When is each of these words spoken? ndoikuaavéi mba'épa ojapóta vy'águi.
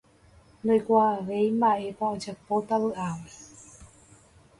ndoikuaavéi 0.63 1.47
mba'épa 1.57 2.05
ojapóta 2.13 2.75
vy'águi. 2.83 3.33